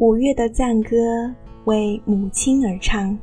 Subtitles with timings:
[0.00, 0.96] 五月的赞歌
[1.66, 3.18] 为母亲而唱。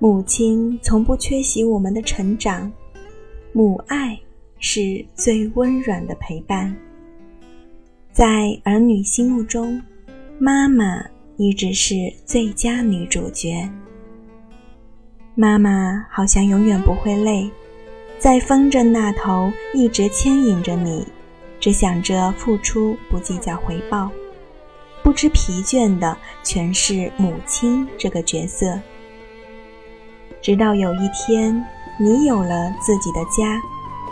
[0.00, 2.72] 母亲从不缺席我们的成长，
[3.52, 4.18] 母爱
[4.58, 6.76] 是最温软的陪伴。
[8.10, 9.80] 在儿女心目中，
[10.40, 11.00] 妈妈
[11.36, 11.94] 一直是
[12.24, 13.70] 最佳女主角。
[15.36, 17.48] 妈妈好像永远不会累，
[18.18, 21.06] 在风筝那头一直牵引着你，
[21.60, 24.10] 只想着付出，不计较回报，
[25.06, 28.76] 不知疲倦的全是母亲这个角色。
[30.42, 31.64] 直到有一天，
[31.96, 33.62] 你有了自己的家，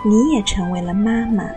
[0.04, 1.50] 你也成为了妈妈。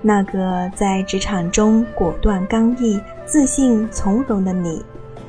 [0.00, 4.80] 那个在职场中果断刚毅、自信从容的你，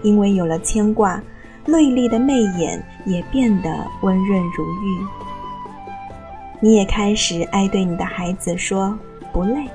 [0.04, 1.20] 因为有了牵挂，
[1.66, 3.70] 锐利的媚眼也变得
[4.04, 5.08] 温润如玉。
[6.60, 8.96] 你也开始爱对你的孩子说
[9.34, 9.68] “不累”。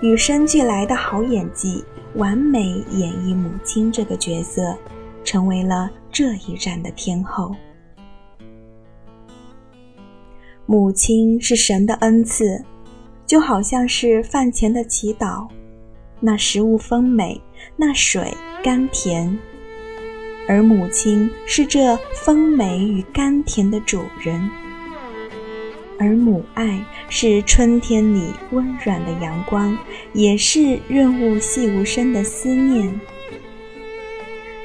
[0.00, 4.76] 与生俱来的好演技，完美演绎母亲这个角色。
[5.26, 7.52] 成为了这一站的天后。
[10.66, 12.64] 母亲是神的恩赐，
[13.26, 15.48] 就好像是饭前的祈祷。
[16.20, 17.40] 那食物丰美，
[17.74, 19.36] 那水甘甜，
[20.46, 24.48] 而母亲是这丰美与甘甜的主人。
[25.98, 29.76] 而母爱是春天里温软的阳光，
[30.12, 33.00] 也是润物细无声的思念。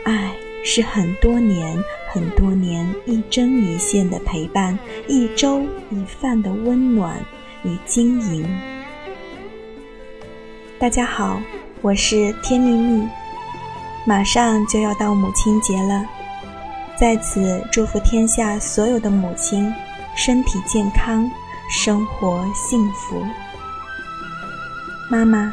[0.03, 0.31] 爱。
[0.63, 1.75] 是很多年、
[2.13, 7.17] 很多年一针一线的陪伴，一粥一饭的温暖
[7.63, 8.47] 与经营。
[10.77, 11.41] 大家好，
[11.81, 13.07] 我是天蜜蜜，
[14.05, 16.05] 马上就要到母亲节了，
[16.95, 19.73] 在此祝福天下所有的母亲
[20.23, 21.27] 身体健康，
[21.67, 23.19] 生活幸福。
[25.09, 25.51] 妈妈，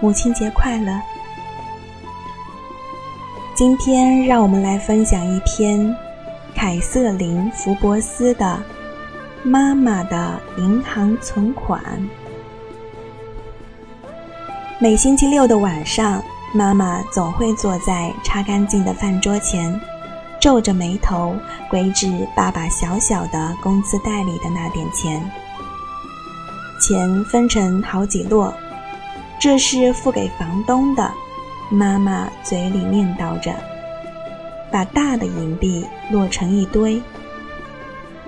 [0.00, 1.00] 母亲节快乐！
[3.56, 5.96] 今天，让我们来分享一篇
[6.54, 8.62] 凯瑟琳·福伯斯的
[9.48, 11.82] 《妈妈的银行存款》。
[14.78, 16.22] 每星期六的晚上，
[16.54, 19.80] 妈妈总会坐在擦干净的饭桌前，
[20.42, 21.36] 皱着眉头
[21.70, 25.22] 归置爸爸小小的工资袋里的那点钱。
[26.80, 28.52] 钱分成好几摞，
[29.40, 31.08] 这是付给房东的。
[31.70, 33.54] 妈妈嘴里念叨着，
[34.68, 37.00] 把大的银币摞成一堆。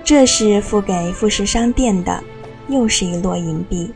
[0.01, 2.23] 这是付给富士商店的，
[2.69, 3.93] 又是一摞银币。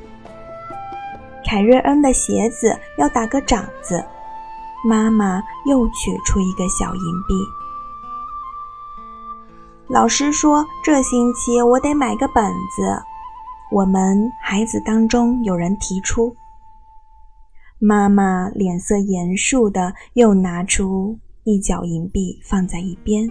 [1.47, 4.03] 凯瑞恩的鞋子要打个掌子，
[4.85, 7.58] 妈妈又取出一个小银币。
[9.89, 12.45] 老师说这星期我得买个本
[12.75, 13.01] 子，
[13.71, 16.35] 我们孩子当中有人提出。
[17.79, 23.27] 妈妈脸色严肃的又拿出一角银币放在一边。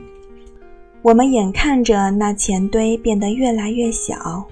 [1.03, 4.45] 我们眼看着那钱堆变得越来越小，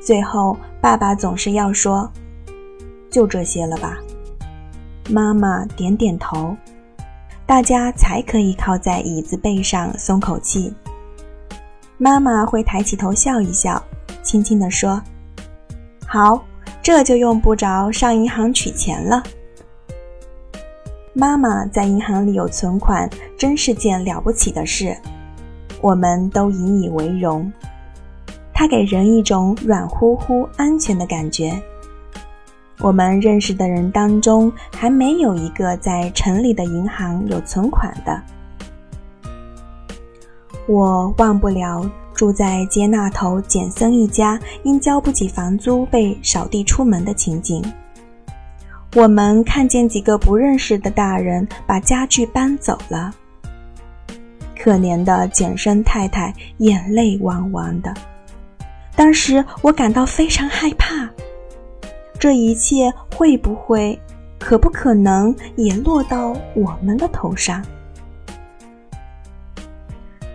[0.00, 2.08] 最后爸爸总是要说
[3.10, 3.98] ：“就这些了吧。”
[5.10, 6.56] 妈妈点点头，
[7.44, 10.72] 大家才可以靠在椅子背上松口气。
[11.98, 13.82] 妈妈会抬起头笑一笑，
[14.22, 15.02] 轻轻地说
[16.06, 16.44] ：“好。”
[16.84, 19.22] 这就用不着上银行取钱了。
[21.14, 24.94] 妈妈在银行里有存款，真是件了不起的事，
[25.80, 27.50] 我们都引以为荣。
[28.52, 31.58] 它给人一种软乎乎、安全的感觉。
[32.80, 38.22] 我们认识的人当中，还没有一个在城里的银行有存款的。
[40.66, 41.88] 我忘不了。
[42.14, 47.60] 住在街那头简森一家因交不起房租被扫地出门的情景，
[48.94, 53.12] 我们看见几个不认识的大人把家具搬走了。
[54.56, 57.92] 可怜的简森太太眼泪汪汪的。
[58.94, 61.10] 当时我感到非常害怕，
[62.16, 64.00] 这一切会不会、
[64.38, 67.60] 可不可能也落到我们的头上？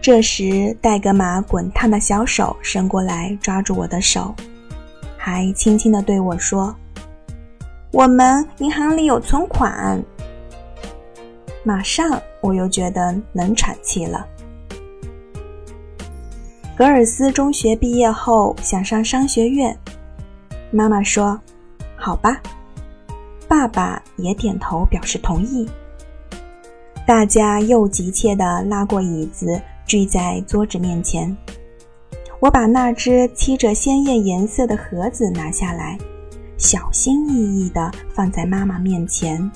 [0.01, 4.33] 这时，戴格玛滚烫的小手伸过来，抓住我的手，
[5.17, 6.73] 还轻轻地对我说
[7.91, 10.01] ：“我们银行里有存款。”
[11.63, 14.25] 马上，我又觉得能喘气了。
[16.77, 19.77] 格尔斯中学毕业后想上商学院，
[20.71, 21.37] 妈妈说
[21.97, 22.41] ：“好吧。”
[23.49, 25.69] 爸爸也点头表示同意。
[27.05, 29.61] 大家又急切地拉过椅子。
[29.89, 31.35] 聚在桌子面前，
[32.39, 35.97] 我把那只漆着鲜艳颜色的盒子拿下来，
[36.59, 39.51] 小心翼翼地放在妈妈面前。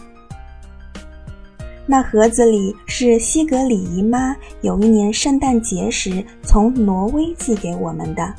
[1.86, 8.34] 那盒子里是西格里姨妈有一年圣诞节时从挪威寄给我们的。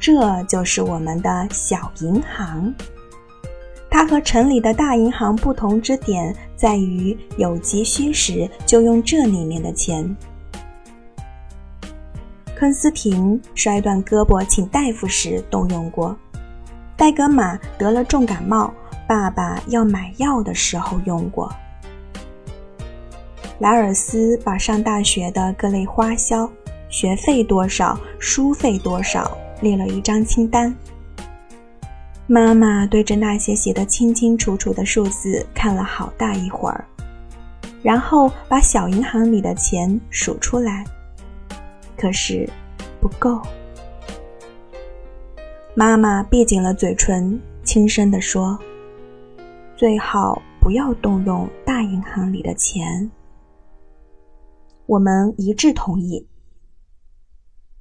[0.00, 2.72] 这就是我们的小银行。
[3.90, 10.16] 它和城里的大银行不同之点在于，有急需时就用这里面的钱。
[12.58, 16.16] 康斯廷摔断胳膊请大夫时动用过，
[16.96, 18.72] 戴格玛得了重感冒，
[19.06, 21.52] 爸爸要买药的时候用过。
[23.58, 26.50] 莱尔斯把上大学的各类花销、
[26.88, 30.74] 学费多少、书费多少列了一张清单。
[32.26, 36.84] 妈妈对着那些写得清清楚楚的数字看了好大一会儿，
[37.82, 40.82] 然后把小银行里的钱数出来，
[41.96, 42.48] 可是
[43.00, 43.40] 不够。
[45.74, 48.58] 妈妈闭紧了嘴唇，轻声地说
[49.76, 53.10] ：“最好不要动用大银行里的钱。”
[54.86, 56.28] 我们一致同意。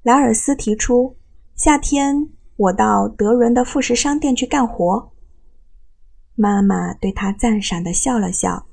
[0.03, 1.15] 莱尔斯提出，
[1.55, 5.11] 夏天我到德伦的副食商店去干活。
[6.35, 8.65] 妈妈对他赞赏的笑了笑，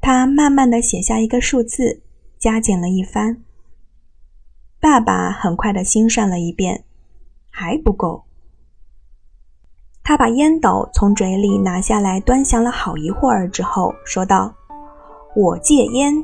[0.00, 2.02] 他慢慢的写下一个数字，
[2.38, 3.44] 加减了一番。
[4.80, 6.84] 爸爸很快的心算了一遍，
[7.50, 8.24] 还不够。
[10.04, 14.54] 他把烟斗从嘴里拿下来，端详了好一会儿之后，说道
[15.34, 16.14] ：“我戒烟。”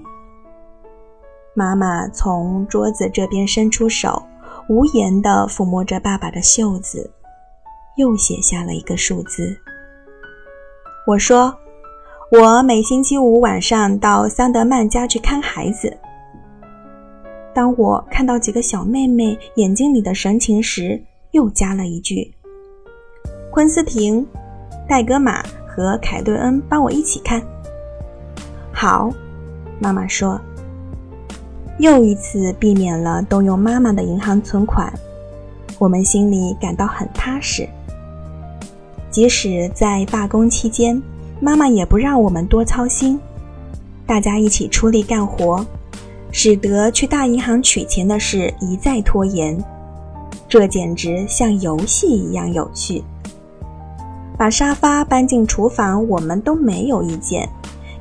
[1.52, 4.22] 妈妈从桌子这边伸出手，
[4.68, 7.12] 无言的抚摸着爸爸的袖子，
[7.96, 9.54] 又写下了一个数字。
[11.06, 11.54] 我说
[12.30, 15.98] ：“我每星期五晚上到桑德曼家去看孩子。”
[17.54, 22.34] 当我看到几个小妹妹眼睛里的神情时，又加了一句
[23.52, 24.26] ：“昆斯廷、
[24.88, 27.40] 戴格玛和凯顿恩帮我一起看。”
[28.72, 29.10] 好，
[29.78, 30.40] 妈妈说。
[31.78, 34.92] 又一次避免了动用妈妈的银行存款，
[35.76, 37.68] 我们心里感到很踏实。
[39.10, 41.02] 即使在罢工期间，
[41.40, 43.18] 妈妈也不让我们多操心，
[44.06, 45.66] 大家一起出力干活，
[46.36, 49.56] 使得去大银行取钱的事一再拖延。
[50.48, 53.04] 这简直像游戏一样有趣。
[54.36, 57.48] 把沙发搬进厨房，我们都没有意见。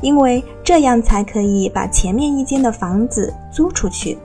[0.01, 4.17] 因为这样才可以把前面一间的房子租出去。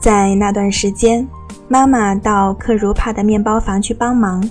[0.00, 1.28] 在那段时间，
[1.68, 4.42] 妈妈到克如帕的面包房去帮忙，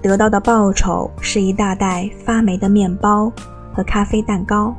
[0.00, 3.30] 得到的报酬是一大袋发霉的面包
[3.72, 4.74] 和咖啡蛋糕。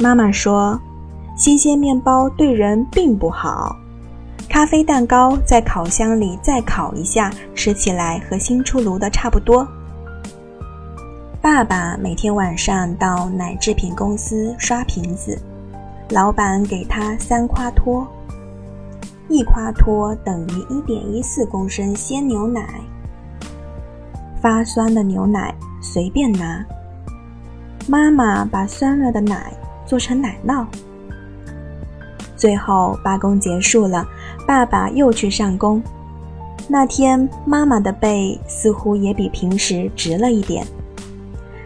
[0.00, 0.78] 妈妈说
[1.36, 3.76] ：“新鲜面包对人并不好，
[4.48, 9.66] 咖啡蛋糕在烤箱里再烤一下，吃起来和新出炉的差不多。”
[11.42, 15.36] 爸爸每天晚上到奶制品公司刷瓶子，
[16.10, 18.06] 老板给他三夸托，
[19.28, 22.80] 一夸托等于一点一四公升鲜牛奶。
[24.40, 25.52] 发酸的牛奶
[25.82, 26.64] 随便拿。
[27.88, 29.52] 妈妈把酸了的奶
[29.84, 30.64] 做成奶酪。
[32.44, 34.06] 最后罢工结束了，
[34.46, 35.82] 爸爸又去上工。
[36.68, 40.62] 那天妈妈的背似乎也比平时直了一点。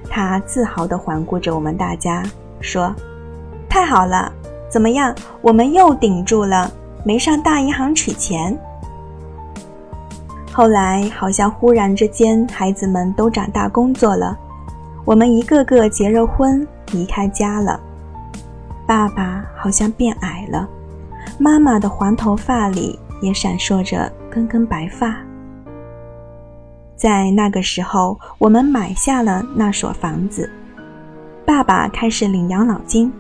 [0.09, 2.23] 他自豪地环顾着我们大家，
[2.61, 2.95] 说
[3.69, 4.31] ：“太好了，
[4.69, 5.13] 怎么样？
[5.43, 6.71] 我们又顶住了，
[7.03, 8.57] 没上大银行取钱。”
[10.55, 14.39] 后来好像忽然之间，孩子们都长大工作了，
[15.05, 17.81] 我们一个个结了婚，离开家了。
[18.89, 20.67] 爸爸好像变矮了，
[21.39, 25.15] 妈妈的黄头发里也闪烁着根根白发。
[26.97, 30.51] 在那个时候，我们买下了那所房子。
[31.45, 33.13] 爸爸开始领养老金。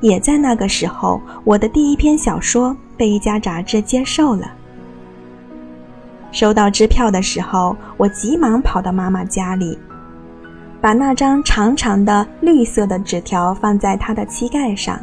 [0.00, 4.50] 也在那个时候，我的第一篇小说被一家杂志接受了。
[6.32, 9.78] 收到支票的时候，我急忙跑到妈妈家里，
[10.82, 14.98] 把那张长长的绿色的纸条放在他的膝盖上。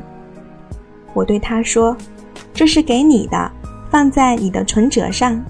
[1.13, 1.95] 我对他说
[2.53, 3.51] ：“这是给你的，
[3.89, 5.41] 放在你的存折上。”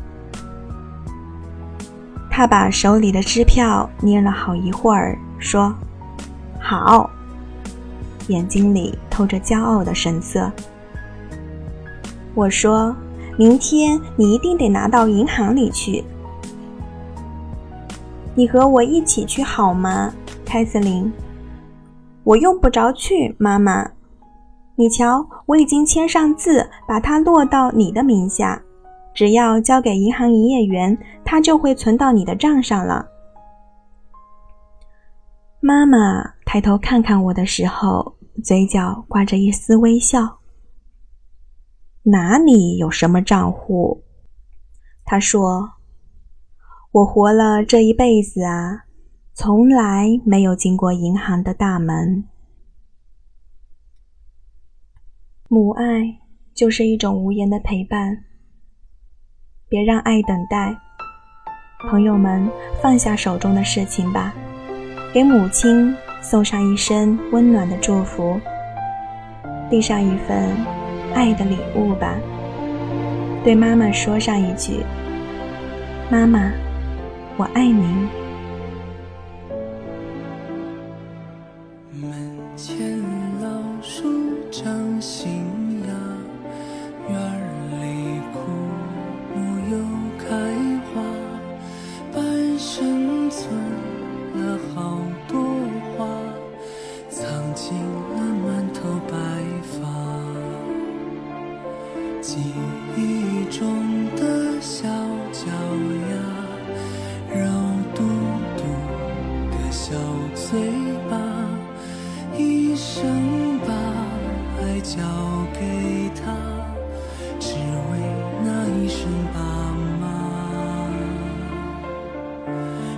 [2.29, 5.73] 他把手里的支票捏了好一会儿，说
[6.61, 7.09] ：“好。”
[8.29, 10.51] 眼睛里透着骄傲的神色。
[12.35, 12.95] 我说
[13.35, 16.03] ：“明天你一定得拿到银行里去。
[18.39, 20.13] 你和我一起去好吗，
[20.45, 21.11] 凯瑟琳？”
[22.23, 23.91] 我用不着去，妈妈。
[24.77, 28.63] 你瞧，我已经签上字，把它落到你的名下。
[29.13, 33.05] 只要交给银行营业员，他就会存到你的账上了。
[35.59, 40.37] 妈妈抬头看看我的时候，嘴角挂着一丝微笑。
[42.03, 44.01] 哪里有什么账户？
[45.03, 45.73] 他说
[46.91, 48.85] ：“我活了这一辈子啊，
[49.33, 52.25] 从来没有进过银行的大门。”
[55.47, 56.19] 母爱
[56.53, 58.25] 就是一种无言的陪伴。
[59.67, 60.75] 别让爱等待，
[61.89, 62.49] 朋友们，
[62.81, 64.33] 放下手中的事情吧，
[65.13, 68.39] 给母亲送上一声温暖的祝福，
[69.69, 70.55] 递上一份
[71.13, 72.17] 爱的礼物吧，
[73.43, 74.83] 对妈妈说上一句
[76.09, 76.51] ：“妈妈，
[77.39, 78.05] 我爱您。”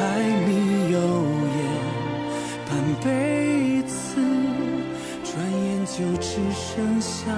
[0.00, 0.06] 柴
[0.46, 0.98] 米油
[1.58, 1.60] 盐
[2.66, 2.70] 半
[3.04, 4.16] 辈子，
[5.22, 7.30] 转眼就只剩下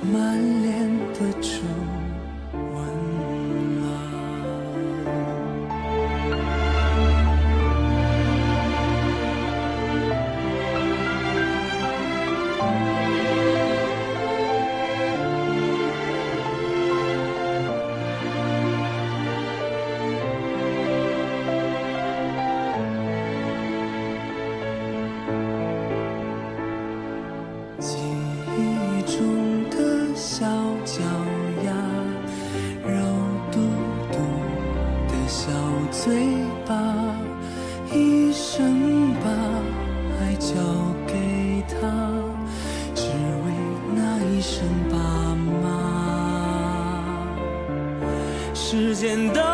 [0.00, 2.03] 满脸的皱。
[40.44, 40.52] 交
[41.06, 41.74] 给他
[42.94, 43.46] 只为
[43.96, 44.98] 那一声爸
[45.62, 45.64] 妈。
[48.52, 49.53] 时间到